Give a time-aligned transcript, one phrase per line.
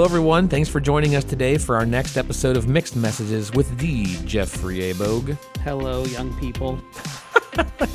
[0.00, 0.48] Hello, everyone.
[0.48, 4.88] Thanks for joining us today for our next episode of Mixed Messages with the Jeffrey
[4.92, 5.36] Abogue.
[5.62, 6.80] Hello, young people.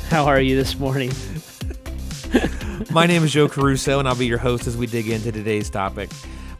[0.08, 1.10] How are you this morning?
[2.92, 5.68] My name is Joe Caruso, and I'll be your host as we dig into today's
[5.68, 6.08] topic.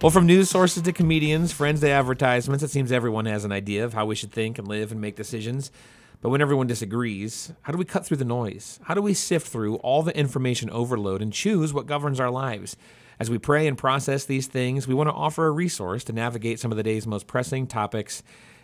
[0.02, 3.84] Well, from news sources to comedians, friends to advertisements, it seems everyone has an idea
[3.84, 5.70] of how we should think and live and make decisions.
[6.22, 8.80] But when everyone disagrees, how do we cut through the noise?
[8.82, 12.76] How do we sift through all the information overload and choose what governs our lives?
[13.18, 16.60] As we pray and process these things, we want to offer a resource to navigate
[16.60, 18.22] some of the day's most pressing topics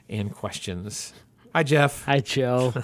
[0.08, 1.14] and questions.
[1.54, 2.04] Hi, Jeff.
[2.04, 2.74] Hi, Joe.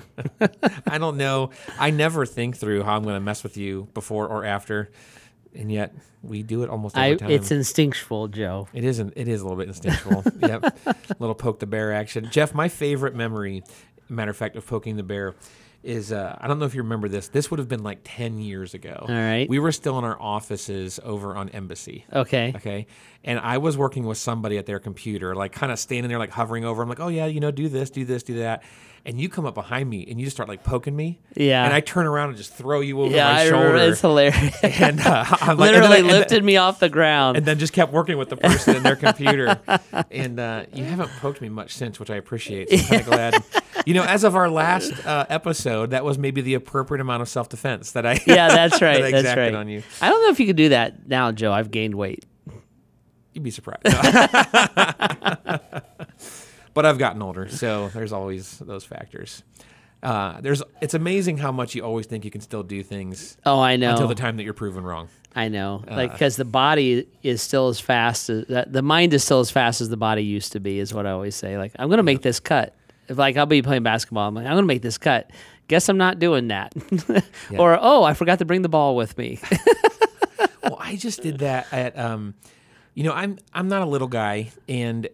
[0.86, 1.50] I don't know.
[1.78, 4.90] I never think through how I'm going to mess with you before or after,
[5.54, 7.30] and yet we do it almost every I, time.
[7.30, 8.68] it's instinctual, Joe.
[8.72, 9.12] It isn't.
[9.16, 10.24] It is a little bit instinctual.
[10.40, 10.78] yep.
[10.86, 12.28] A little poke the bear action.
[12.30, 13.62] Jeff, my favorite memory,
[14.08, 15.34] matter of fact, of poking the bear
[15.82, 17.28] is uh, I don't know if you remember this.
[17.28, 19.06] This would have been like 10 years ago.
[19.08, 19.48] All right.
[19.48, 22.04] We were still in our offices over on Embassy.
[22.12, 22.52] Okay.
[22.56, 22.86] Okay.
[23.24, 26.30] And I was working with somebody at their computer, like kind of standing there, like
[26.30, 26.82] hovering over.
[26.82, 28.62] I'm like, oh, yeah, you know, do this, do this, do that.
[29.04, 31.20] And you come up behind me and you just start like poking me.
[31.34, 31.64] Yeah.
[31.64, 33.76] And I turn around and just throw you over yeah, my I shoulder.
[33.76, 34.56] It's hilarious.
[34.62, 37.36] and uh, I'm like, and then Literally and then- lifted me off the ground.
[37.38, 39.58] and then just kept working with the person in their computer.
[40.10, 42.68] And uh, you haven't poked me much since, which I appreciate.
[42.70, 43.44] So I'm kind of glad.
[43.86, 47.28] You know, as of our last uh, episode, that was maybe the appropriate amount of
[47.28, 49.00] self defense that I yeah, that's right.
[49.00, 49.54] that that's right.
[49.54, 49.82] on you.
[50.02, 51.52] I don't know if you could do that now, Joe.
[51.52, 52.26] I've gained weight.
[53.32, 53.84] You'd be surprised.
[56.78, 59.42] But I've gotten older, so there's always those factors.
[60.00, 63.58] Uh, there's it's amazing how much you always think you can still do things Oh,
[63.58, 63.90] I know.
[63.90, 65.08] until the time that you're proven wrong.
[65.34, 65.82] I know.
[65.88, 65.96] Uh.
[65.96, 68.72] like because the body is still as fast as that.
[68.72, 70.78] The mind is still as fast as the body used to be.
[70.78, 71.58] Is what I always say.
[71.58, 72.76] Like I'm gonna make this cut.
[73.08, 75.32] If like I'll be playing basketball, I'm like I'm gonna make this cut.
[75.66, 76.74] Guess I'm not doing that.
[77.58, 79.40] Or oh, I forgot to bring the ball with me.
[80.62, 82.34] well, I just did that at, um,
[82.94, 85.08] you know, I'm I'm not a little guy, and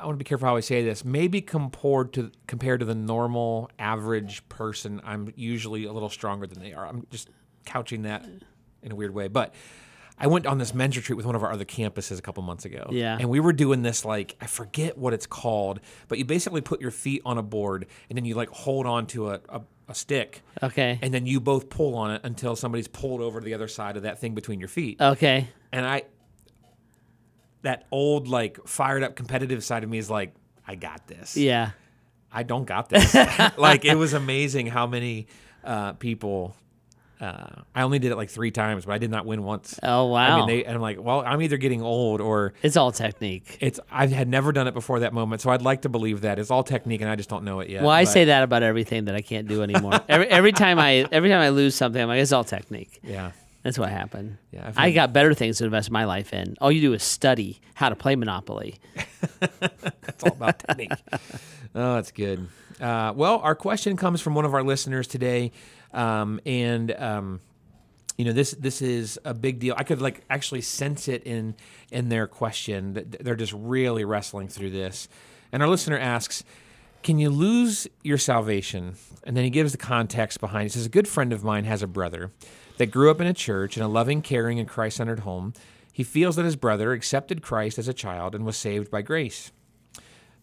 [0.00, 1.04] I want to be careful how I say this.
[1.04, 6.60] Maybe compared to compared to the normal average person, I'm usually a little stronger than
[6.60, 6.86] they are.
[6.86, 7.28] I'm just
[7.66, 8.26] couching that
[8.82, 9.54] in a weird way, but.
[10.22, 12.66] I went on this men's retreat with one of our other campuses a couple months
[12.66, 12.88] ago.
[12.90, 13.16] Yeah.
[13.18, 16.82] And we were doing this like I forget what it's called, but you basically put
[16.82, 19.94] your feet on a board and then you like hold on to a, a, a
[19.94, 20.98] stick okay.
[21.00, 23.96] and then you both pull on it until somebody's pulled over to the other side
[23.96, 25.00] of that thing between your feet.
[25.00, 25.48] Okay.
[25.72, 26.02] and I,
[27.62, 30.34] that old like fired up competitive side of me is like,
[30.66, 31.36] I got this.
[31.36, 31.70] Yeah.
[32.32, 33.14] I don't got this.
[33.58, 35.26] like it was amazing how many
[35.64, 36.54] uh, people.
[37.20, 39.78] Uh, I only did it like three times, but I did not win once.
[39.82, 40.36] Oh wow.
[40.36, 43.58] I mean, they and I'm like, well, I'm either getting old or it's all technique.
[43.60, 43.78] it's.
[43.90, 46.50] I had never done it before that moment, so I'd like to believe that it's
[46.50, 47.82] all technique, and I just don't know it yet.
[47.82, 50.00] Well, I but- say that about everything that I can't do anymore.
[50.08, 53.00] every every time I every time I lose something, I'm like, it's all technique.
[53.02, 53.32] yeah,
[53.62, 54.38] That's what happened.
[54.52, 56.56] Yeah, I've I got better things to invest my life in.
[56.60, 58.78] All you do is study how to play Monopoly.
[60.08, 60.92] It's all about technique.
[61.74, 62.48] oh, that's good.
[62.80, 65.52] Uh, well, our question comes from one of our listeners today,
[65.94, 67.40] um, and um,
[68.18, 69.74] you know this this is a big deal.
[69.78, 71.54] I could like actually sense it in
[71.90, 75.08] in their question that they're just really wrestling through this.
[75.52, 76.44] And our listener asks,
[77.02, 78.94] "Can you lose your salvation?"
[79.24, 80.62] And then he gives the context behind.
[80.62, 80.72] it.
[80.72, 82.30] He says, "A good friend of mine has a brother
[82.80, 85.52] that grew up in a church in a loving, caring, and Christ-centered home."
[85.92, 89.52] He feels that his brother accepted Christ as a child and was saved by grace.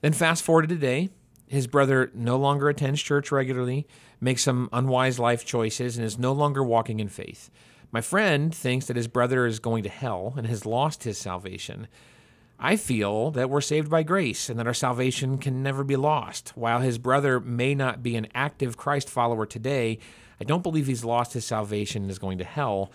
[0.02, 1.10] Then fast forward to today,
[1.48, 3.88] his brother no longer attends church regularly,
[4.22, 7.50] makes some unwise life choices, and is no longer walking in faith.
[7.92, 11.88] My friend thinks that his brother is going to hell and has lost his salvation.
[12.60, 16.54] I feel that we're saved by grace and that our salvation can never be lost.
[16.56, 20.00] While his brother may not be an active Christ follower today,
[20.42, 22.92] I don't believe he's lost his salvation and is going to hell.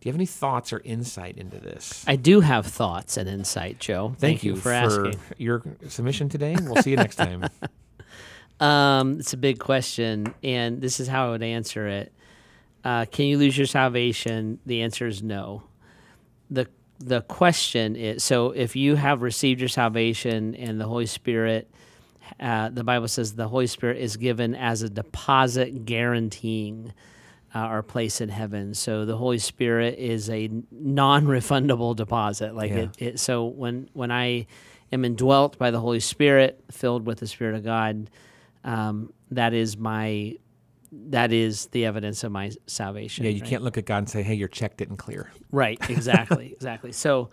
[0.00, 2.04] Do you have any thoughts or insight into this?
[2.06, 4.14] I do have thoughts and insight, Joe.
[4.18, 5.16] Thank, you for, asking.
[5.38, 6.56] your submission today.
[6.60, 7.48] We'll see you next time.
[8.60, 12.12] Um, it's a big question, and this is how I would answer it.
[12.82, 14.58] Uh, can you lose your salvation?
[14.66, 15.62] The answer is no.
[16.50, 16.66] the
[17.00, 21.70] The question is so if you have received your salvation and the Holy Spirit,
[22.40, 26.92] uh, the Bible says the Holy Spirit is given as a deposit guaranteeing
[27.54, 28.74] uh, our place in heaven.
[28.74, 32.54] So the Holy Spirit is a non-refundable deposit.
[32.54, 32.76] Like Yeah.
[32.78, 33.20] it, it.
[33.20, 34.46] So when when I
[34.92, 38.10] am indwelt by the Holy Spirit, filled with the Spirit of God,
[38.64, 40.36] um, that is my
[40.92, 43.24] that is the evidence of my salvation.
[43.24, 43.48] Yeah, you right?
[43.50, 46.92] can't look at God and say, "Hey, your check didn't clear." Right, exactly, exactly.
[46.92, 47.30] So,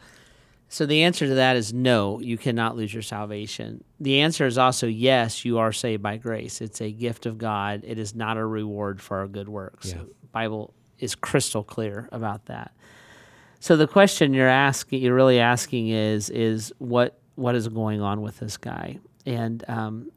[0.68, 2.20] so the answer to that is no.
[2.20, 3.84] You cannot lose your salvation.
[4.00, 5.46] The answer is also yes.
[5.46, 6.62] You are saved by grace.
[6.62, 7.84] It's a gift of God.
[7.86, 9.94] It is not a reward for our good works.
[9.94, 10.04] Yeah.
[10.32, 12.74] Bible is crystal clear about that.
[13.60, 18.22] So the question you're asking, you're really asking is, is what what is going on
[18.22, 19.00] with this guy?
[19.26, 20.12] And um,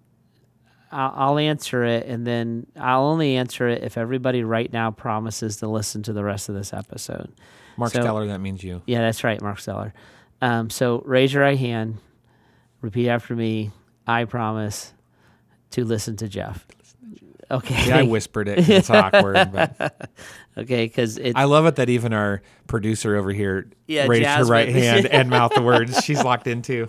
[0.91, 5.69] I'll, answer it, and then I'll only answer it if everybody right now promises to
[5.69, 7.33] listen to the rest of this episode.
[7.77, 8.83] Mark So- Steller, that means you.
[8.87, 9.93] Yeah, that's right, Mark Steller.
[10.41, 11.99] Um, so raise your right hand,
[12.81, 13.71] repeat after me.
[14.07, 14.93] I promise
[15.73, 16.67] to listen to Jeff.
[17.51, 17.75] Okay.
[17.85, 18.69] See, I whispered it.
[18.69, 20.11] it's awkward, but
[20.59, 24.69] okay, because I love it that even our producer over here Yeah, raised her right
[24.69, 26.89] hand and mouthed the words she's locked into.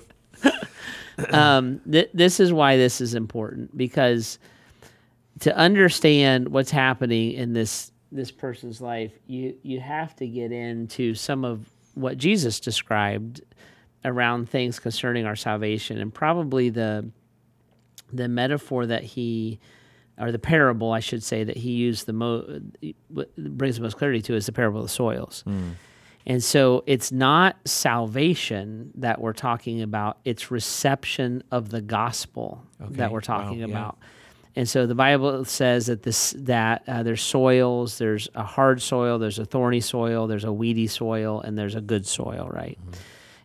[1.34, 4.40] um, th- this is why this is important because
[5.42, 11.14] to understand what's happening in this this person's life, you you have to get into
[11.14, 13.42] some of what Jesus described
[14.06, 17.10] around things concerning our salvation, and probably the
[18.12, 19.60] the metaphor that he
[20.18, 22.62] or the parable, I should say, that he used the most
[23.38, 25.44] brings the most clarity to is the parable of the soils.
[26.28, 32.94] And so it's not salvation that we're talking about, it's reception of the gospel Okay.
[32.96, 33.66] that we're Wow, talking yeah.
[33.66, 33.98] about.
[34.56, 39.18] And so the Bible says that this that uh, there's soils, there's a hard soil,
[39.20, 42.78] there's a thorny soil, there's a weedy soil, and there's a good soil, right?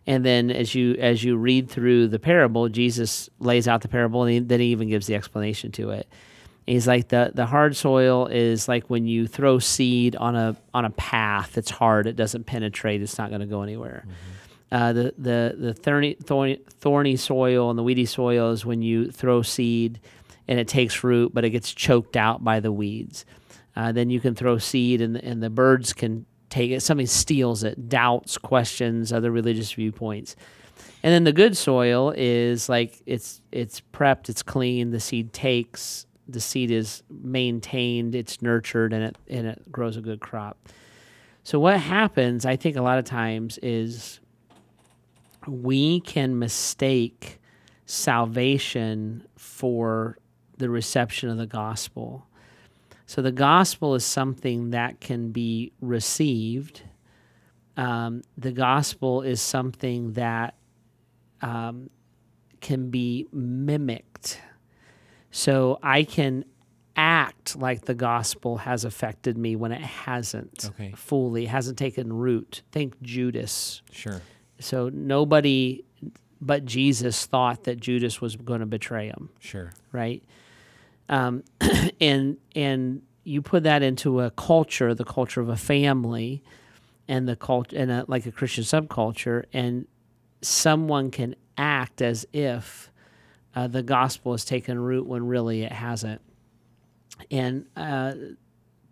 [0.07, 4.23] And then as you as you read through the parable, Jesus lays out the parable,
[4.23, 6.07] and he, then he even gives the explanation to it.
[6.65, 10.85] He's like the the hard soil is like when you throw seed on a on
[10.85, 11.57] a path.
[11.57, 12.07] It's hard.
[12.07, 13.01] It doesn't penetrate.
[13.01, 14.05] It's not going to go anywhere.
[14.71, 19.11] Uh, the the the thorny, thorny thorny soil and the weedy soil is when you
[19.11, 19.99] throw seed
[20.47, 23.25] and it takes root, but it gets choked out by the weeds.
[23.75, 26.81] Uh, then you can throw seed and and the birds can take it.
[26.81, 27.89] Something steals it.
[27.89, 30.35] Doubts, questions, other religious viewpoints.
[31.03, 36.07] And then the good soil is like it's it's prepped, it's clean, the seed takes,
[36.27, 40.57] the seed is maintained, it's nurtured and it and it grows a good crop.
[41.43, 44.19] So what happens, I think a lot of times is
[45.47, 47.39] we can mistake
[47.85, 50.17] salvation for
[50.57, 52.25] the reception of the gospel.
[53.05, 56.81] So the gospel is something that can be received.
[57.77, 60.55] Um, the gospel is something that
[61.41, 61.91] um,
[62.61, 64.41] can be mimicked.
[65.37, 66.45] So I can
[66.95, 70.93] act like the gospel has affected me when it hasn't Okay.
[70.95, 72.61] fully, hasn't taken root.
[72.71, 73.81] Think Judas.
[73.91, 74.21] Sure.
[74.59, 75.83] So nobody
[76.39, 79.73] but Jesus thought that Judas was going to betray him Sure.
[79.91, 80.23] right?
[81.09, 81.43] Um,
[81.99, 86.43] and and you put that into a culture, the culture of a family,
[87.09, 89.85] and the culture, and a, like a Christian subculture, and
[90.41, 92.89] someone can act as if
[93.55, 96.21] uh, the gospel has taken root when really it hasn't.
[97.31, 98.13] And uh,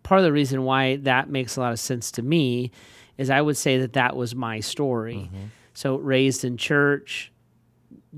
[0.02, 2.70] part of the reason why that makes a lot of sense to me
[3.18, 5.30] is I would say that that was my story.
[5.74, 7.30] So raised in church,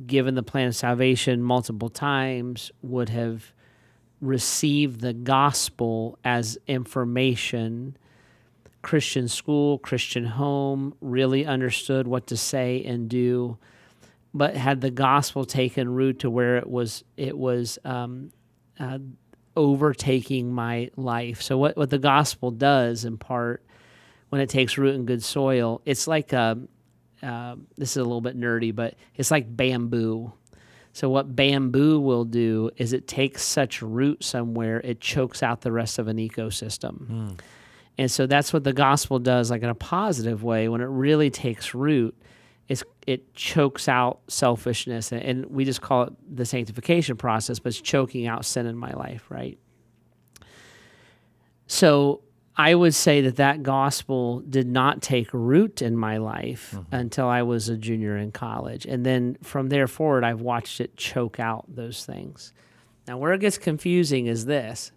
[0.07, 3.53] given the plan of salvation multiple times, would have
[4.21, 7.97] received the gospel as information.
[8.83, 13.59] Christian school, Christian home, really understood what to say and do,
[14.37, 18.33] but had the gospel taken root to where it was it was um,
[18.79, 18.99] uh,
[19.57, 21.43] overtaking my life.
[21.43, 23.63] So what what the gospel does in part
[24.29, 26.59] when it takes root in good soil, it's like a,
[27.23, 30.33] uh, this is a little bit nerdy, but it's like bamboo.
[30.93, 35.71] So what bamboo will do is it takes such root somewhere it chokes out the
[35.71, 37.09] rest of an ecosystem.
[37.99, 41.31] And so that's what the gospel does, like in a positive way, when it really
[41.31, 42.15] takes root,
[42.69, 45.13] it's, it chokes out selfishness.
[45.13, 48.77] And, and we just call it the sanctification process, but it's choking out sin in
[48.77, 49.59] my life, right?
[51.67, 52.23] So
[52.57, 57.43] I would say that that gospel did not take root in my life until I
[57.43, 58.87] was a junior in college.
[58.87, 62.53] And then from there forward, I've watched it choke out those things.
[63.07, 64.91] Now, where it gets confusing is this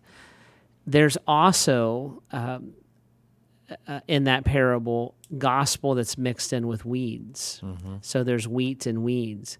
[0.88, 2.73] there's also um,
[3.88, 7.61] uh, in that parable gospel that's mixed in with weeds.
[8.01, 9.57] So there's wheat and weeds.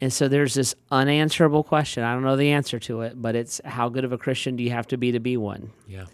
[0.00, 2.02] And so there's this unanswerable question.
[2.04, 4.62] I don't know the answer to it, but it's how good of a Christian do
[4.62, 5.70] you have to be to be one?
[5.86, 6.06] Yeah.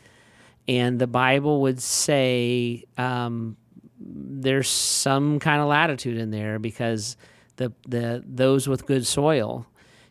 [0.66, 3.56] And the Bible would say um,
[4.00, 7.16] there's some kind of latitude in there because
[7.56, 9.66] the the those with good soil,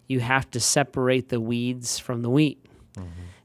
[0.07, 2.65] you have to separate the weeds from the wheat.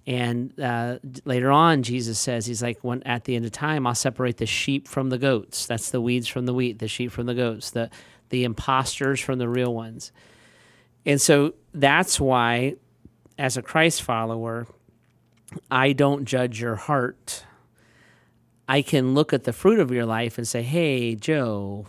[0.07, 3.95] And uh, later on, Jesus says, He's like, when at the end of time, I'll
[3.95, 5.67] separate the sheep from the goats.
[5.67, 7.91] That's the weeds from the wheat, the sheep from the goats, the
[8.31, 10.13] the imposters from the real ones.
[11.05, 12.77] And so that's why,
[13.39, 14.67] as a Christ follower,
[15.71, 17.45] I don't judge your heart.
[18.69, 21.87] I can look at the fruit of your life and say, hey, Joe,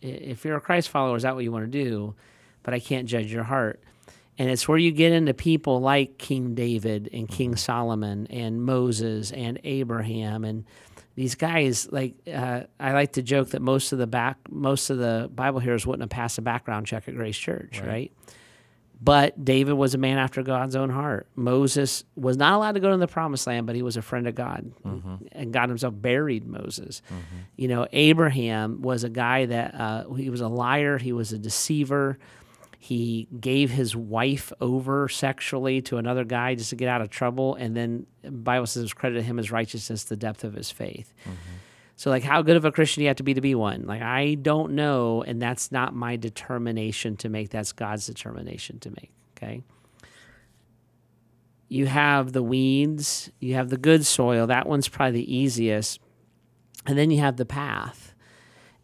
[0.00, 2.14] if you're a Christ follower, is that what you want to do?
[2.62, 3.82] But I can't judge your heart.
[4.38, 9.30] And it's where you get into people like King David and King Solomon and Moses
[9.30, 10.64] and Abraham and
[11.14, 11.88] these guys.
[11.92, 15.60] Like uh, I like to joke that most of the back, most of the Bible
[15.60, 18.12] heroes wouldn't have passed a background check at Grace Church, right?
[19.00, 21.26] But David was a man after God's own heart.
[21.36, 24.26] Moses was not allowed to go to the promised land, but he was a friend
[24.26, 24.72] of God.
[25.32, 27.02] And God himself buried Moses.
[27.56, 31.38] You know, Abraham was a guy that uh, he was a liar, he was a
[31.38, 32.18] deceiver.
[32.84, 37.54] He gave his wife over sexually to another guy just to get out of trouble.
[37.54, 41.14] And then Bible says credited him as righteousness, the depth of his faith.
[41.22, 41.32] Mm-hmm.
[41.96, 43.86] So, like, how good of a Christian do you have to be to be one?
[43.86, 47.48] Like, I don't know, and that's not my determination to make.
[47.48, 49.12] That's God's determination to make.
[49.38, 49.62] Okay.
[51.70, 54.46] You have the weeds, you have the good soil.
[54.46, 56.00] That one's probably the easiest.
[56.84, 58.14] And then you have the path.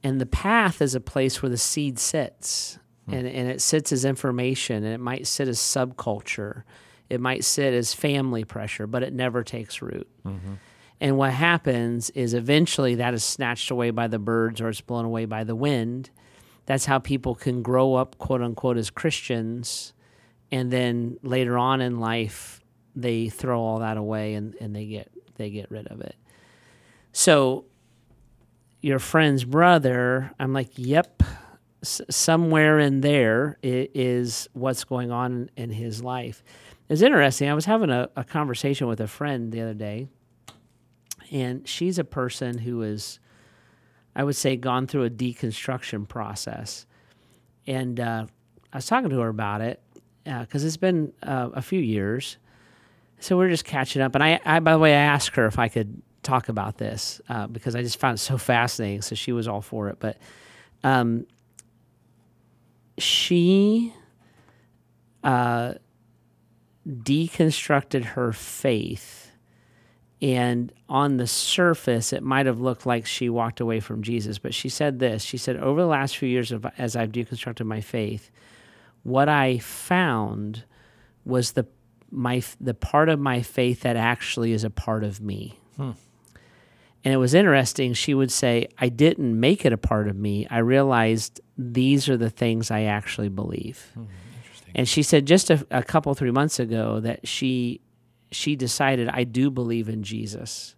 [0.02, 2.78] And the path is a place where the seed sits.
[3.10, 3.16] Hmm.
[3.16, 6.62] And, and it sits as information, and it might sit as subculture.
[7.08, 10.08] It might sit as family pressure, but it never takes root.
[10.24, 10.54] Mm-hmm.
[11.00, 15.04] And what happens is eventually that is snatched away by the birds or it's blown
[15.04, 16.10] away by the wind.
[16.66, 19.94] That's how people can grow up, quote unquote, as Christians.
[20.52, 22.60] And then later on in life,
[22.94, 26.16] they throw all that away and, and they get they get rid of it.
[27.12, 27.64] So
[28.82, 31.22] your friend's brother, I'm like, yep,
[31.82, 36.42] Somewhere in there is what's going on in his life.
[36.88, 37.48] It's interesting.
[37.48, 40.08] I was having a, a conversation with a friend the other day,
[41.30, 43.18] and she's a person who is,
[44.14, 46.86] I would say, gone through a deconstruction process.
[47.66, 48.26] And uh,
[48.72, 49.80] I was talking to her about it
[50.24, 52.36] because it's been uh, a few years.
[53.20, 54.14] So we're just catching up.
[54.14, 57.20] And I, I, by the way, I asked her if I could talk about this
[57.28, 59.02] uh, because I just found it so fascinating.
[59.02, 59.98] So she was all for it.
[60.00, 60.18] But
[60.82, 61.26] um,
[63.02, 63.92] she
[65.22, 65.74] uh,
[66.86, 69.32] deconstructed her faith.
[70.22, 74.38] And on the surface, it might have looked like she walked away from Jesus.
[74.38, 77.64] But she said this She said, Over the last few years, of, as I've deconstructed
[77.64, 78.30] my faith,
[79.02, 80.64] what I found
[81.24, 81.66] was the
[82.10, 85.58] my the part of my faith that actually is a part of me.
[87.02, 87.94] And it was interesting.
[87.94, 90.46] She would say, I didn't make it a part of me.
[90.50, 93.90] I realized these are the things I actually believe.
[93.94, 94.04] Hmm,
[94.74, 97.80] and she said just a, a couple, three months ago that she
[98.30, 100.74] she decided I do believe in Jesus.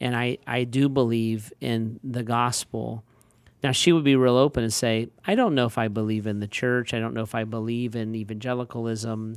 [0.00, 3.04] And I, I do believe in the gospel.
[3.62, 6.40] Now she would be real open and say, I don't know if I believe in
[6.40, 6.92] the church.
[6.92, 9.36] I don't know if I believe in evangelicalism.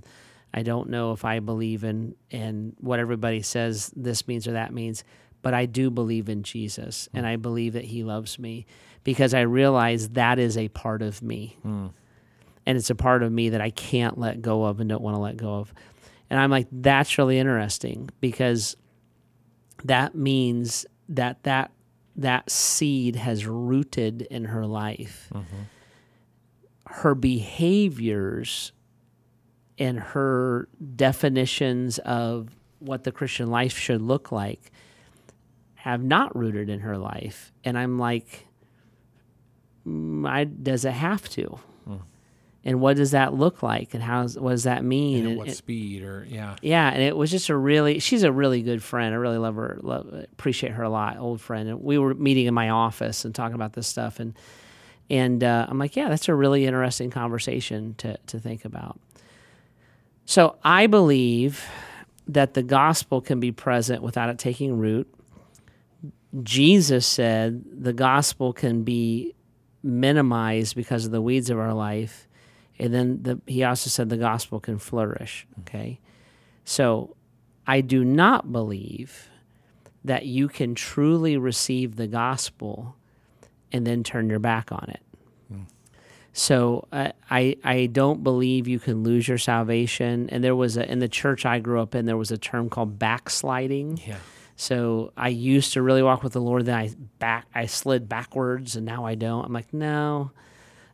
[0.55, 4.73] I don't know if I believe in in what everybody says this means or that
[4.73, 5.03] means,
[5.45, 7.19] but I do believe in Jesus hmm.
[7.19, 8.65] and I believe that he loves me
[9.03, 11.59] because I realize that is a part of me.
[11.61, 11.87] Hmm.
[12.65, 15.15] And it's a part of me that I can't let go of and don't want
[15.15, 15.71] to let go of.
[16.31, 18.75] And I'm like that's really interesting because
[19.83, 21.69] that means that that
[22.15, 25.29] that seed has rooted in her life.
[25.31, 25.61] Mm-hmm.
[26.87, 28.71] Her behaviors
[29.77, 32.49] and her definitions of
[32.79, 34.71] what the Christian life should look like
[35.85, 37.53] have not rooted in her life.
[37.63, 38.47] And I'm like,
[39.87, 41.59] mm, I, does it have to?
[42.67, 43.93] And what does that look like?
[43.93, 45.17] And how what does that mean?
[45.19, 46.55] And at And- what speed or yeah.
[46.63, 49.13] yeah, and it was just a really she's a really good friend.
[49.13, 51.69] I really love her, love, appreciate her a lot, old friend.
[51.69, 54.33] And we were meeting in my office and talking about this stuff and
[55.11, 58.99] and uh, I'm like, yeah, that's a really interesting conversation to to think about.
[60.25, 61.63] So I believe
[62.27, 65.07] that the gospel can be present without it taking root.
[66.43, 69.33] Jesus said the gospel can be
[69.83, 72.27] minimized because of the weeds of our life.
[72.77, 75.47] And then the, he also said the gospel can flourish.
[75.61, 75.99] Okay.
[76.65, 77.15] So
[77.65, 79.29] I do not believe
[80.03, 82.95] that you can truly receive the gospel
[83.71, 85.01] and then turn your back on it.
[86.37, 90.29] So I, I I don't believe you can lose your salvation.
[90.29, 92.69] And there was a in the church I grew up in there was a term
[92.69, 94.01] called backsliding.
[94.05, 94.17] Yeah.
[94.55, 98.75] So I used to really walk with the Lord, then I back I slid backwards,
[98.75, 99.45] and now I don't.
[99.45, 100.31] I'm like, no,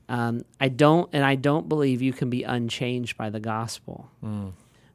[0.09, 4.09] um, I don't, and I don't believe you can be unchanged by the gospel.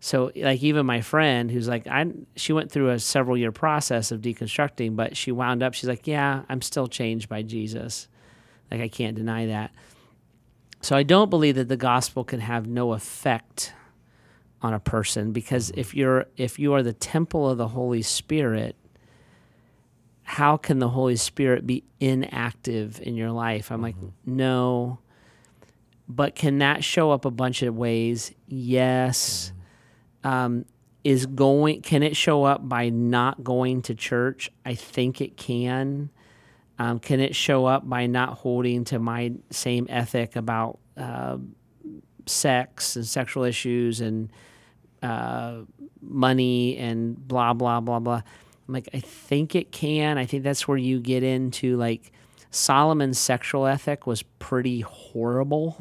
[0.01, 2.07] So like even my friend who's like I
[2.37, 6.07] she went through a several year process of deconstructing, but she wound up she's like,
[6.07, 8.09] yeah, I'm still changed by Jesus.
[8.71, 9.71] Like I can't deny that.
[10.81, 13.73] So I don't believe that the gospel can have no effect
[14.67, 18.75] on a person because if you're if you are the temple of the Holy Spirit,
[20.25, 23.71] how can the Holy Spirit be inactive in your life?
[23.71, 23.95] I'm like,
[24.25, 24.99] no.
[26.09, 28.33] But can that show up a bunch of ways?
[28.49, 29.53] Yes.
[30.25, 30.65] Um,
[31.05, 34.51] is going can it show up by not going to church?
[34.65, 36.11] I think it can.
[36.79, 41.39] Um, can it show up by not holding to my same ethic about uh,
[42.27, 44.31] sex and sexual issues and
[45.07, 45.63] uh,
[46.01, 48.23] money and blah blah blah blah?
[48.69, 50.19] I'm like, I think it can.
[50.19, 52.13] I think that's where you get into like
[52.51, 55.77] Solomon's sexual ethic was pretty horrible.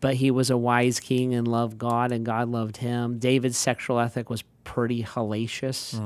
[0.00, 3.18] But he was a wise king and loved God, and God loved him.
[3.18, 5.98] David's sexual ethic was pretty hellacious.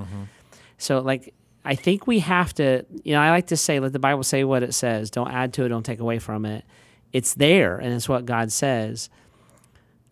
[0.76, 1.34] So, like,
[1.64, 4.44] I think we have to, you know, I like to say, let the Bible say
[4.44, 5.10] what it says.
[5.10, 6.64] Don't add to it, don't take away from it.
[7.12, 9.10] It's there, and it's what God says.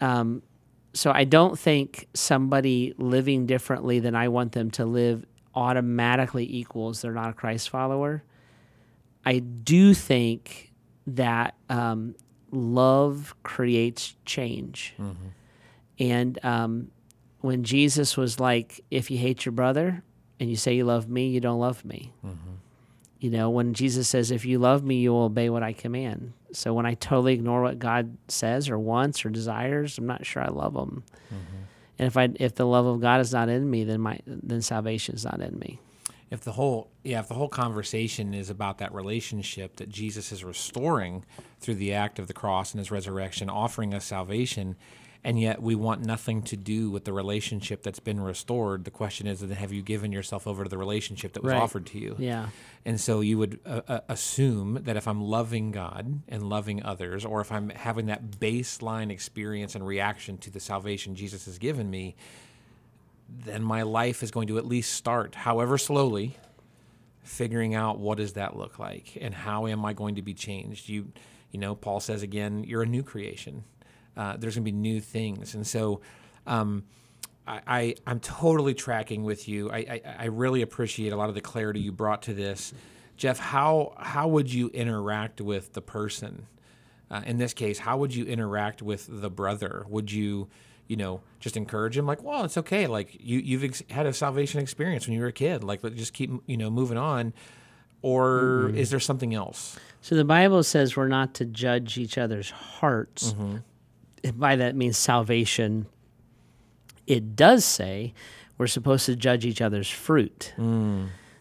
[0.00, 0.42] Um,
[0.96, 5.24] so I don't think somebody living differently than I want them to live
[5.54, 8.22] automatically equals they're not a Christ follower.
[9.24, 10.72] I do think
[11.06, 12.14] that um,
[12.50, 14.94] love creates change.
[15.98, 16.90] And um,
[17.40, 20.02] when Jesus was like, if you hate your brother
[20.40, 22.12] and you say you love me, you don't love me.
[23.20, 26.32] You know, when Jesus says, if you love me, you will obey what I command.
[26.56, 30.42] So when I totally ignore what God says or wants or desires, I'm not sure
[30.42, 31.04] I love him.
[31.26, 31.62] Mm-hmm.
[31.98, 34.62] And if I if the love of God is not in me, then my then
[34.62, 35.80] salvation is not in me.
[36.30, 40.42] if the whole yeah if the whole conversation is about that relationship that jesus is
[40.42, 41.24] restoring
[41.60, 44.74] through the act of the cross and his resurrection offering us salvation
[45.24, 49.26] and yet we want nothing to do with the relationship that's been restored the question
[49.26, 51.62] is then have you given yourself over to the relationship that was Right.
[51.62, 52.48] offered to you Yeah.
[52.84, 57.24] and so you would uh, uh, assume that if I'm loving God and loving others,
[57.24, 61.90] or if I'm having that baseline experience and reaction to the salvation Jesus has given
[61.90, 62.14] me,
[63.28, 66.36] then my life is going to at least start, however slowly,
[67.22, 70.88] figuring out what does that look like and how am I going to be changed.
[70.88, 71.10] You,
[71.50, 73.64] you know, Paul says again, you're a new creation.
[74.16, 76.00] Uh, there's going to be new things, and so.
[76.46, 76.84] Um,
[77.48, 79.70] I, I, I'm totally tracking with you.
[79.70, 82.72] I, I, I really appreciate a lot of the clarity you brought to this.
[83.16, 86.46] Jeff, how, how would you interact with the person?
[87.08, 89.86] Uh, in this case, how would you interact with the brother?
[89.88, 90.48] Would you,
[90.88, 92.88] you know, just encourage him like, well, it's okay.
[92.88, 95.62] Like you, you've ex- had a salvation experience when you were a kid.
[95.62, 97.32] Like, just keep, you know, moving on.
[98.02, 99.78] Or is there something else?
[100.00, 103.32] So the Bible says we're not to judge each other's hearts.
[103.32, 103.62] And
[104.34, 105.86] By that means salvation.
[107.06, 108.14] It does say
[108.58, 110.52] we're supposed to judge each other's fruit.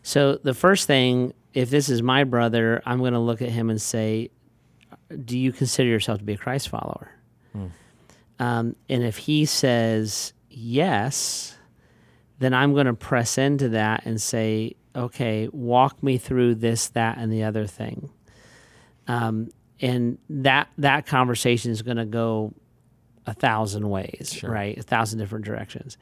[0.04, 3.70] So the first thing, if this is my brother, I'm going to look at him
[3.70, 4.30] and say,
[5.24, 7.10] "Do you consider yourself to be a Christ follower?"
[8.38, 11.58] Um, and if he says yes,
[12.40, 17.18] then I'm going to press into that and say, "Okay, walk me through this, that,
[17.18, 18.10] and the other thing."
[19.08, 19.50] Um,
[19.82, 22.54] and that that conversation is going to go
[23.26, 24.78] a thousand ways, right?
[24.78, 25.98] A thousand different directions.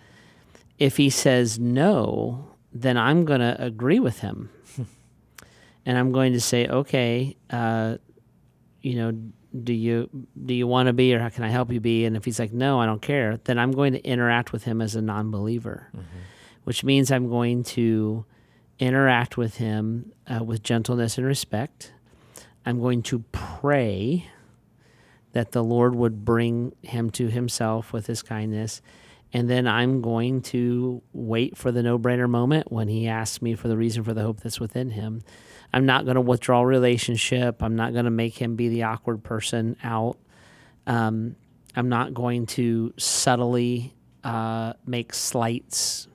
[0.80, 4.50] If he says no, then I'm going to agree with him,
[5.86, 7.98] and I'm going to say, okay, uh,
[8.82, 9.12] you know,
[9.64, 10.10] do you
[10.46, 12.06] do you want to be, or how can I help you be?
[12.06, 14.82] And if he's like, no, I don't care, then I'm going to interact with him
[14.82, 15.90] as a non-believer,
[16.64, 18.26] which means I'm going to
[18.80, 21.94] interact with him uh, with gentleness and respect.
[22.66, 24.28] I'm going to pray
[25.34, 28.82] that the Lord would bring him to himself with his kindness.
[29.34, 33.56] And then I'm going to wait for the no brainer moment when he asks me
[33.56, 35.24] for the reason for the hope that's within him.
[35.74, 37.64] I'm not going to withdraw relationship.
[37.64, 40.18] I'm not going to make him be the awkward person out.
[40.86, 41.36] Um,
[41.76, 46.08] I'm not going to subtly uh, make slights.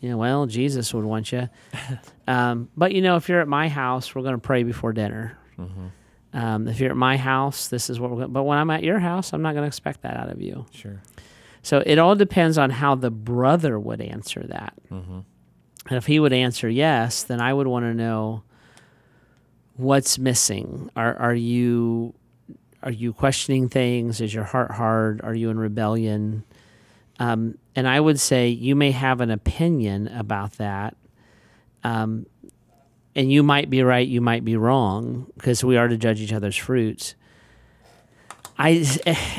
[0.00, 1.48] You know, well, Jesus would want you.
[2.28, 5.36] um, but, you know, if you're at my house, we're going to pray before dinner.
[6.32, 8.70] Um, if you're at my house, this is what we're going to, but when I'm
[8.70, 10.66] at your house, I'm not going to expect that out of you.
[10.70, 11.02] Sure.
[11.62, 14.74] So it all depends on how the brother would answer that.
[15.88, 18.42] And if he would answer yes, then I would want to know
[19.76, 20.90] what's missing.
[20.94, 22.14] Are are you
[22.82, 24.20] are you questioning things?
[24.20, 25.20] Is your heart hard?
[25.22, 26.44] Are you in rebellion?
[27.18, 30.96] Um, and I would say you may have an opinion about that.
[31.84, 32.26] Um,
[33.14, 36.32] and you might be right, you might be wrong, because we are to judge each
[36.32, 37.14] other's fruits.
[38.58, 38.86] I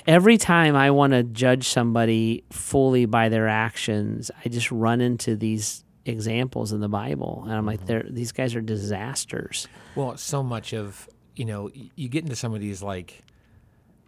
[0.08, 5.36] every time I want to judge somebody fully by their actions, I just run into
[5.36, 9.68] these examples in the Bible, and I'm like, they're these guys are disasters.
[9.96, 13.24] Well, so much of you know, you get into some of these like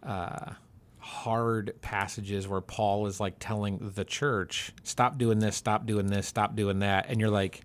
[0.02, 0.52] uh,
[0.98, 6.26] hard passages where Paul is like telling the church, "Stop doing this, stop doing this,
[6.26, 7.62] stop doing that," and you're like,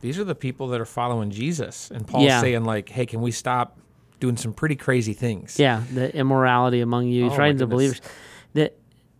[0.00, 2.40] these are the people that are following Jesus, and Paul's Yeah.
[2.40, 3.78] saying like, "Hey, can we stop
[4.20, 7.24] doing some pretty crazy things?" Yeah, the immorality among you.
[7.24, 8.00] He's Oh, writing to believers.
[8.54, 8.76] That,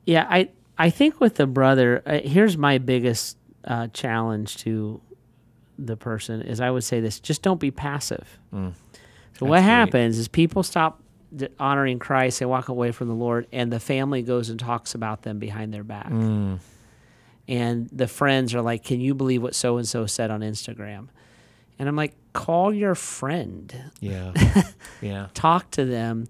[0.06, 5.00] yeah, I I think with the brother, uh, here's my biggest uh, challenge to
[5.78, 8.38] the person is I would say this: just don't be passive.
[8.52, 8.72] So what
[9.40, 9.48] Mm.
[9.50, 9.62] Great.
[9.62, 11.00] happens is people stop
[11.60, 15.22] honoring Christ, they walk away from the Lord, and the family goes and talks about
[15.22, 16.10] them behind their back.
[16.10, 16.58] Mm.
[17.48, 21.08] And the friends are like, "Can you believe what so and so said on Instagram?"
[21.78, 24.32] And I'm like, "Call your friend." Yeah.
[25.00, 25.28] yeah.
[25.34, 26.26] talk to them,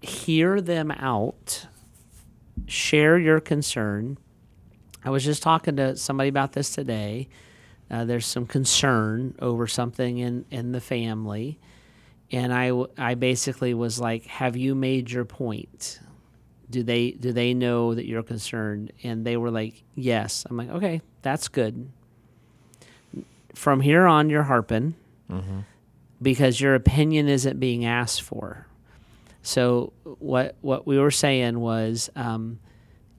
[0.00, 1.66] hear them out,
[2.66, 4.18] share your concern.
[5.04, 7.28] I was just talking to somebody about this today.
[7.90, 11.58] Uh, there's some concern over something in, in the family.
[12.30, 16.00] And I, I basically was like, Have you made your point?
[16.72, 18.92] Do they do they know that you're concerned?
[19.04, 20.44] And they were like, Yes.
[20.48, 21.88] I'm like, Okay, that's good.
[23.54, 24.94] From here on, you're harping
[26.20, 28.66] because your opinion isn't being asked for.
[29.42, 32.58] So what what we were saying was, um,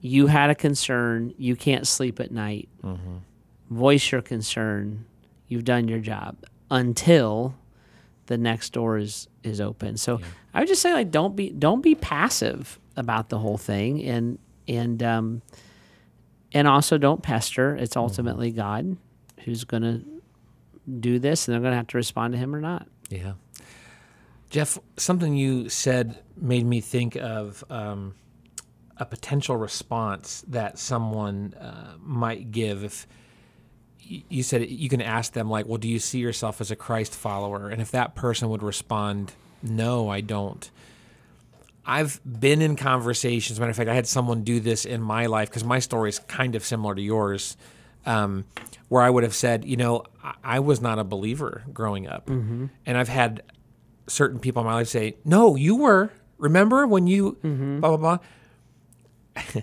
[0.00, 1.34] you had a concern.
[1.38, 2.68] You can't sleep at night.
[3.70, 5.06] Voice your concern.
[5.48, 6.36] You've done your job
[6.70, 7.54] until
[8.26, 9.96] the next door is is open.
[9.96, 10.20] So
[10.52, 14.38] I would just say like don't be don't be passive about the whole thing and
[14.68, 15.42] and um
[16.52, 17.74] and also don't pester.
[17.74, 18.96] It's ultimately God
[19.44, 20.02] who's going to
[21.00, 22.86] do this and they're going to have to respond to him or not.
[23.10, 23.32] Yeah.
[24.50, 28.14] Jeff, something you said made me think of um,
[28.96, 33.06] a potential response that someone uh, might give if
[34.06, 37.14] you said you can ask them like, "Well, do you see yourself as a Christ
[37.14, 40.70] follower?" And if that person would respond, "No, I don't."
[41.86, 43.60] I've been in conversations.
[43.60, 46.18] Matter of fact, I had someone do this in my life because my story is
[46.20, 47.56] kind of similar to yours,
[48.06, 48.44] um,
[48.88, 52.28] where I would have said, you know, I, I was not a believer growing up,
[52.28, 53.42] and I've had
[54.06, 56.10] certain people in my life say, "No, you were.
[56.38, 58.18] Remember when you blah blah
[59.36, 59.62] blah."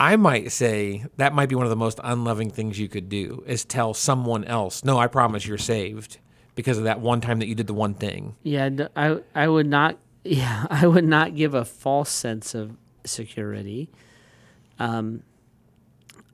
[0.00, 3.42] I might say that might be one of the most unloving things you could do
[3.46, 6.18] is tell someone else, "No, I promise you're saved."
[6.54, 8.34] Because of that one time that you did the one thing.
[8.42, 9.96] Yeah, I I would not.
[10.24, 13.88] Yeah, I would not give a false sense of security.
[14.78, 15.22] Um,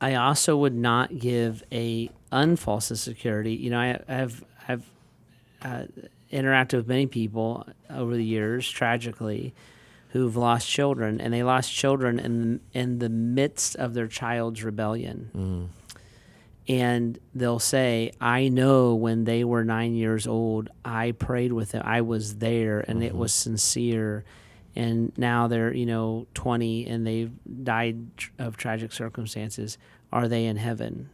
[0.01, 3.55] I also would not give a unfalse security.
[3.55, 4.91] You know, I have I've
[5.63, 5.85] uh,
[6.33, 9.55] interacted with many people over the years, tragically,
[10.11, 15.71] who've lost children, and they lost children in in the midst of their child's rebellion
[16.67, 21.83] and they'll say, I know when they were nine years old, I prayed with them.
[21.85, 24.25] I was there and it was sincere.
[24.75, 27.31] And now they're, you know, 20 and they've
[27.63, 29.77] died tr- of tragic circumstances.
[30.13, 31.11] Are they in heaven?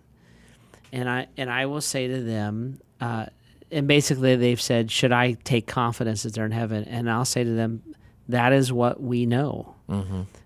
[0.92, 3.26] And I, and I will say to them, uh,
[3.72, 6.84] and basically they've said, Should I take confidence that they're in heaven?
[6.84, 7.82] And I'll say to them,
[8.28, 9.74] That is what we know.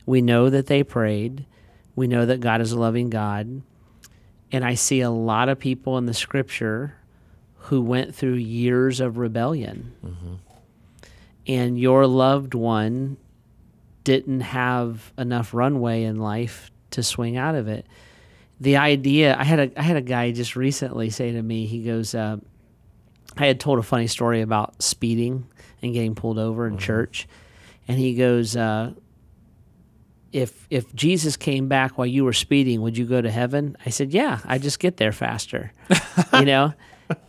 [0.06, 1.46] We know that they prayed.
[1.96, 3.62] We know that God is a loving God.
[4.54, 6.94] And I see a lot of people in the scripture
[7.56, 9.92] who went through years of rebellion.
[11.48, 13.16] And your loved one
[14.04, 17.84] didn't have enough runway in life to swing out of it.
[18.60, 21.82] The idea, I had a I had a guy just recently say to me, he
[21.82, 22.36] goes, uh,
[23.36, 25.48] I had told a funny story about speeding
[25.82, 27.26] and getting pulled over in church,
[27.88, 28.92] and he goes, uh,
[30.34, 33.76] if if Jesus came back while you were speeding, would you go to heaven?
[33.86, 35.72] I said, yeah, I just get there faster,
[36.34, 36.74] you know,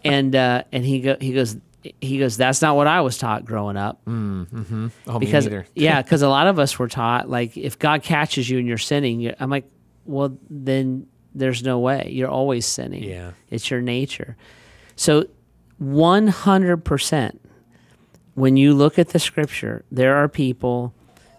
[0.04, 1.56] and uh, and he go he goes
[2.02, 4.02] he goes that's not what I was taught growing up
[5.08, 8.58] Oh, because yeah because a lot of us were taught like if God catches you
[8.58, 9.70] and you're sinning, you I'm like,
[10.06, 13.04] well then there's no way you're always sinning.
[13.04, 13.32] Yeah.
[13.52, 14.36] it's your nature.
[14.96, 15.26] So
[15.80, 17.38] 100%
[18.34, 20.94] when you look at the scripture, there are people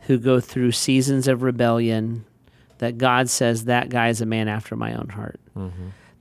[0.06, 2.24] who go through seasons of rebellion
[2.78, 5.40] that God says that guy is a man after my own heart.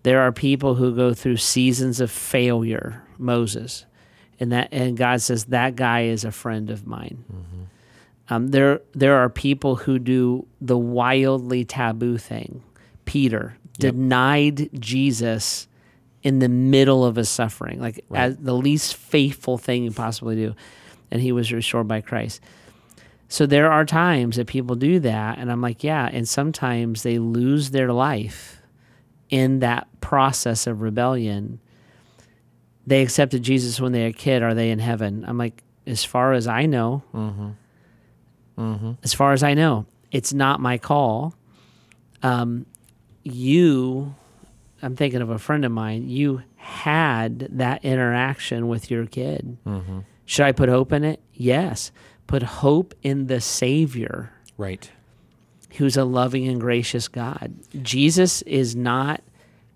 [0.04, 3.86] There are people who go through seasons of failure, Moses,
[4.40, 7.24] and that and God says that guy is a friend of mine.
[8.30, 12.64] Um, there there are people who do the wildly taboo thing.
[13.06, 15.68] Peter denied Jesus
[16.24, 20.56] in the middle of his suffering, like as the least faithful thing you possibly do,
[21.12, 22.42] and he was restored by Christ.
[23.28, 27.18] So there are times that people do that, and I'm like, yeah, and sometimes they
[27.18, 28.62] lose their life
[29.30, 31.60] in that process of rebellion.
[32.86, 34.44] They accepted Jesus when they were a kid.
[34.44, 35.26] Are they in heaven?
[35.28, 37.50] I'm like, as far as I know, mm-hmm.
[38.58, 38.92] Mm-hmm.
[39.04, 41.36] as far as I know, it's not my call.
[42.22, 42.66] Um,
[43.24, 44.16] you,
[44.82, 46.10] I'm thinking of a friend of mine.
[46.10, 49.58] You had that interaction with your kid.
[49.66, 50.00] Mm-hmm.
[50.26, 51.22] Should I put hope in it?
[51.34, 51.92] Yes.
[52.28, 54.90] Put hope in the Savior Right.
[55.78, 57.54] who's a loving and gracious God.
[57.82, 59.22] Jesus is not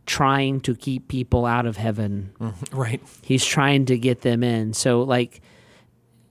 [0.06, 2.32] trying to keep people out of heaven.
[2.40, 2.76] Mm-hmm.
[2.76, 3.02] Right.
[3.22, 4.74] He's trying to get them in.
[4.74, 5.42] So like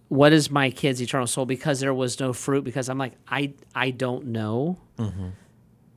[0.08, 3.52] what is my kid's eternal soul because there was no fruit because I'm like I
[3.74, 4.78] I don't know.
[4.98, 5.28] Mm-hmm.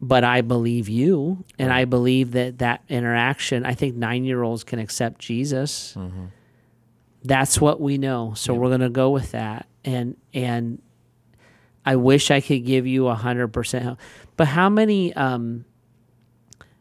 [0.04, 5.20] But I believe you and I believe that that interaction I think 9-year-olds can accept
[5.22, 5.96] Jesus.
[5.98, 6.26] Mm-hmm.
[7.24, 8.34] That's what we know.
[8.36, 9.68] So we're going to go with that.
[9.84, 10.82] And and
[11.86, 13.98] I wish I could give you a hundred percent.
[14.38, 15.66] But how many um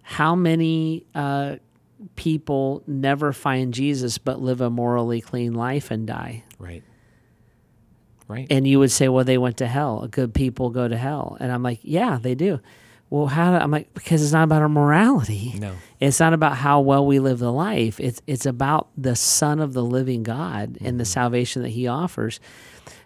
[0.02, 1.56] how many uh
[2.16, 6.44] people never find Jesus but live a morally clean life and die?
[6.58, 6.82] Right.
[8.28, 8.46] Right.
[8.48, 10.06] And you would say, Well, they went to hell.
[10.08, 11.36] Good people go to hell.
[11.40, 12.60] And I'm like, Yeah, they do.
[13.10, 15.54] Well, how do, I'm like, because it's not about our morality.
[15.58, 15.74] No.
[15.98, 17.98] It's not about how well we live the life.
[17.98, 22.38] It's it's about the Son of the living God and the salvation that He offers.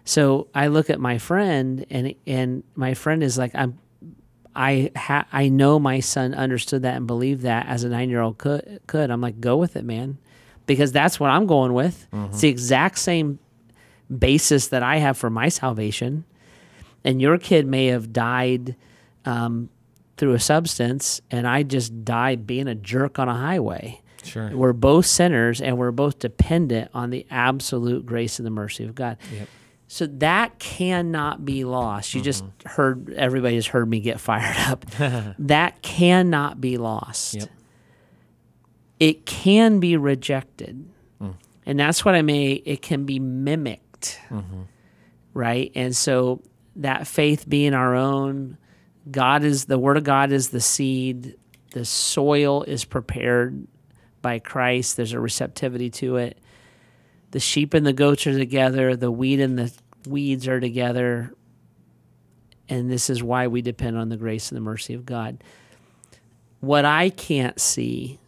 [0.03, 3.79] So I look at my friend, and and my friend is like, I'm,
[4.55, 8.21] I ha- I know my son understood that and believed that as a nine year
[8.21, 9.09] old could could.
[9.09, 10.19] I'm like, go with it, man,
[10.67, 12.07] because that's what I'm going with.
[12.13, 13.39] It's the exact same
[14.15, 16.25] basis that I have for my salvation,
[17.03, 18.75] and your kid may have died.
[19.25, 19.69] Um,
[20.17, 24.01] through a substance, and I just died being a jerk on a highway.
[24.23, 24.49] Sure.
[24.55, 28.95] We're both sinners and we're both dependent on the absolute grace and the mercy of
[28.95, 29.17] God.
[29.31, 29.47] Yep.
[29.87, 32.15] So that cannot be lost.
[32.15, 32.69] You just mm-hmm.
[32.69, 34.85] heard everybody has heard me get fired up.
[35.39, 37.35] that cannot be lost.
[37.35, 37.49] Yep.
[38.99, 40.89] It can be rejected.
[41.21, 41.35] Mm.
[41.65, 42.63] And that's what I mean.
[42.65, 44.19] It can be mimicked.
[44.29, 44.61] Mm-hmm.
[45.33, 45.71] Right?
[45.75, 46.41] And so
[46.77, 48.57] that faith being our own,
[49.09, 51.35] God is the word of God is the seed.
[51.71, 53.67] The soil is prepared
[54.21, 54.97] by Christ.
[54.97, 56.37] There's a receptivity to it.
[57.31, 58.95] The sheep and the goats are together.
[58.95, 59.71] The wheat and the
[60.07, 61.33] weeds are together.
[62.67, 65.43] And this is why we depend on the grace and the mercy of God.
[66.61, 68.19] What I can't see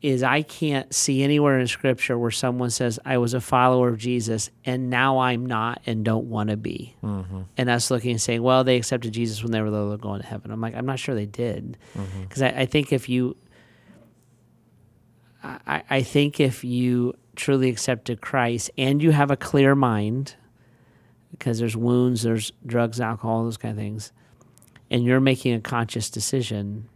[0.00, 3.98] is I can't see anywhere in Scripture where someone says, I was a follower of
[3.98, 6.94] Jesus and now I'm not and don't want to be.
[7.02, 7.42] Mm-hmm.
[7.56, 10.26] And us looking and saying, well, they accepted Jesus when they were little going to
[10.26, 10.52] heaven.
[10.52, 11.76] I'm like, I'm not sure they did.
[11.96, 12.22] Mm-hmm.
[12.22, 13.36] Because I, I think if you,
[15.42, 20.36] I, I think if you truly accepted Christ and you have a clear mind,
[21.32, 24.12] because there's wounds, there's drugs, alcohol, those kind of things,
[24.90, 26.88] and you're making a conscious decision,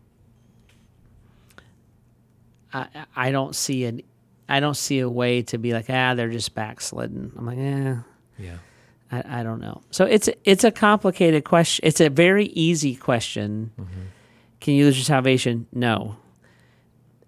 [2.72, 4.02] I, I don't see an
[4.48, 7.32] I don't see a way to be like ah they're just backslidden.
[7.36, 7.96] I'm like eh
[8.38, 8.56] Yeah.
[9.10, 9.82] I, I don't know.
[9.90, 11.86] So it's it's a complicated question.
[11.86, 13.72] It's a very easy question.
[14.60, 15.66] Can you lose your salvation?
[15.72, 16.16] No.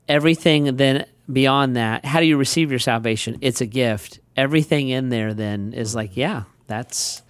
[0.09, 3.39] Everything then beyond that, how do you receive your salvation?
[3.41, 4.21] It's a gift.
[4.37, 7.23] Everything in there then is like yeah that's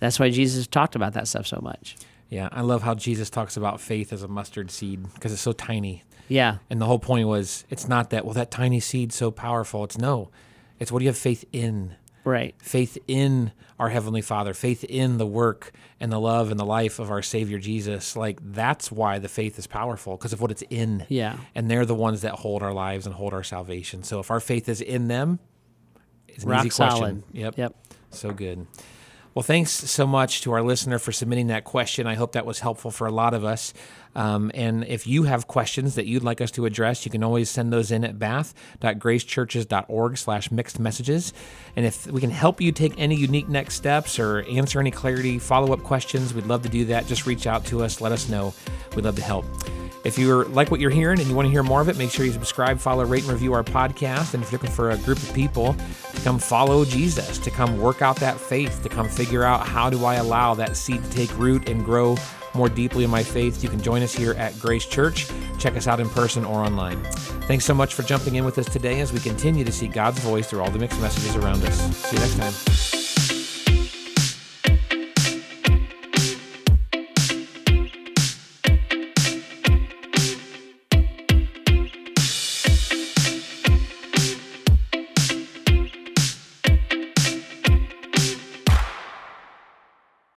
[0.00, 1.96] that's why Jesus talked about that stuff so much.
[2.28, 2.48] Yeah.
[2.52, 6.04] I love how Jesus talks about faith as a mustard seed because it's so tiny.
[6.28, 6.58] Yeah.
[6.70, 9.84] And the whole point was it's not that, well, that tiny seed's so powerful.
[9.84, 10.30] It's no.
[10.78, 11.96] It's what do you have faith in?
[12.24, 12.54] Right.
[12.58, 16.98] Faith in our Heavenly Father, faith in the work and the love and the life
[16.98, 18.16] of our Savior Jesus.
[18.16, 21.06] Like, that's why the faith is powerful because of what it's in.
[21.08, 21.38] Yeah.
[21.54, 24.02] And they're the ones that hold our lives and hold our salvation.
[24.02, 25.38] So if our faith is in them,
[26.26, 26.98] it's an Rock easy question.
[26.98, 27.22] solid.
[27.32, 27.56] Yep.
[27.56, 27.74] Yep.
[28.10, 28.66] So good.
[29.38, 32.08] Well, thanks so much to our listener for submitting that question.
[32.08, 33.72] I hope that was helpful for a lot of us.
[34.16, 37.48] Um, and if you have questions that you'd like us to address, you can always
[37.48, 41.32] send those in at bath.gracechurches.org slash mixed messages.
[41.76, 45.38] And if we can help you take any unique next steps or answer any clarity,
[45.38, 47.06] follow-up questions, we'd love to do that.
[47.06, 48.00] Just reach out to us.
[48.00, 48.52] Let us know.
[48.96, 49.44] We'd love to help.
[50.04, 52.10] If you like what you're hearing and you want to hear more of it, make
[52.10, 54.34] sure you subscribe, follow, rate, and review our podcast.
[54.34, 55.74] And if you're looking for a group of people
[56.14, 59.90] to come follow Jesus, to come work out that faith, to come figure out how
[59.90, 62.16] do I allow that seed to take root and grow
[62.54, 65.28] more deeply in my faith, you can join us here at Grace Church.
[65.58, 67.02] Check us out in person or online.
[67.46, 70.18] Thanks so much for jumping in with us today as we continue to see God's
[70.20, 71.96] voice through all the mixed messages around us.
[71.96, 72.97] See you next time.